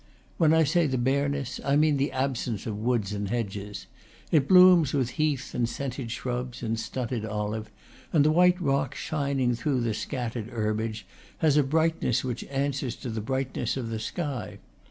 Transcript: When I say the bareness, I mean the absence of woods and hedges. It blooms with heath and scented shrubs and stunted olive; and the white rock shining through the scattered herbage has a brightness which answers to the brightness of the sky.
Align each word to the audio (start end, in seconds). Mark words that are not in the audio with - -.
When 0.39 0.51
I 0.51 0.63
say 0.63 0.87
the 0.87 0.97
bareness, 0.97 1.59
I 1.63 1.75
mean 1.75 1.97
the 1.97 2.11
absence 2.11 2.65
of 2.65 2.75
woods 2.75 3.13
and 3.13 3.29
hedges. 3.29 3.85
It 4.31 4.47
blooms 4.47 4.93
with 4.93 5.11
heath 5.21 5.53
and 5.53 5.69
scented 5.69 6.09
shrubs 6.09 6.63
and 6.63 6.79
stunted 6.79 7.23
olive; 7.23 7.69
and 8.11 8.25
the 8.25 8.31
white 8.31 8.59
rock 8.59 8.95
shining 8.95 9.53
through 9.53 9.81
the 9.81 9.93
scattered 9.93 10.47
herbage 10.47 11.05
has 11.37 11.55
a 11.55 11.61
brightness 11.61 12.23
which 12.23 12.43
answers 12.45 12.95
to 12.95 13.11
the 13.11 13.21
brightness 13.21 13.77
of 13.77 13.89
the 13.91 13.99
sky. 13.99 14.57